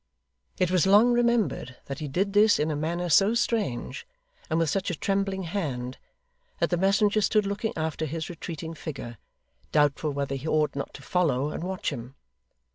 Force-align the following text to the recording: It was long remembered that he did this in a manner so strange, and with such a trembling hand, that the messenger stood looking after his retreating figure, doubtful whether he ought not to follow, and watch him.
It 0.57 0.71
was 0.71 0.87
long 0.87 1.13
remembered 1.13 1.77
that 1.85 1.99
he 1.99 2.07
did 2.07 2.33
this 2.33 2.57
in 2.57 2.71
a 2.71 2.75
manner 2.75 3.07
so 3.07 3.35
strange, 3.35 4.07
and 4.49 4.57
with 4.57 4.67
such 4.67 4.89
a 4.89 4.95
trembling 4.95 5.43
hand, 5.43 5.99
that 6.57 6.71
the 6.71 6.75
messenger 6.77 7.21
stood 7.21 7.45
looking 7.45 7.73
after 7.77 8.07
his 8.07 8.27
retreating 8.27 8.73
figure, 8.73 9.19
doubtful 9.71 10.09
whether 10.11 10.33
he 10.33 10.47
ought 10.47 10.75
not 10.75 10.91
to 10.95 11.03
follow, 11.03 11.51
and 11.51 11.63
watch 11.63 11.91
him. 11.91 12.15